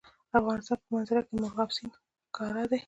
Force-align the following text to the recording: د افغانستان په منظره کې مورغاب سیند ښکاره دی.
د 0.29 0.33
افغانستان 0.39 0.77
په 0.83 0.89
منظره 0.93 1.21
کې 1.25 1.33
مورغاب 1.39 1.69
سیند 1.75 1.93
ښکاره 2.29 2.63
دی. 2.71 2.79